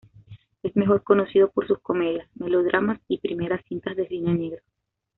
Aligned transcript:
Es 0.63 0.75
mejor 0.75 1.03
conocido 1.03 1.51
por 1.51 1.67
sus 1.67 1.77
comedias, 1.79 2.27
melodramas 2.33 2.99
y 3.07 3.19
primeras 3.19 3.63
cintas 3.69 3.95
de 3.95 4.07
cine 4.07 4.33
negro. 4.33 4.63